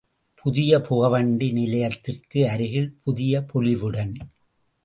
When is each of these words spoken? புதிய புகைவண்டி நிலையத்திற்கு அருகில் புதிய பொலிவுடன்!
புதிய 0.45 0.79
புகைவண்டி 0.81 1.51
நிலையத்திற்கு 1.51 2.39
அருகில் 2.49 2.91
புதிய 3.03 3.43
பொலிவுடன்! 3.53 4.13